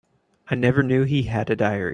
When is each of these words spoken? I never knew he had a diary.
I 0.49 0.55
never 0.55 0.81
knew 0.81 1.03
he 1.03 1.23
had 1.25 1.51
a 1.51 1.55
diary. 1.55 1.89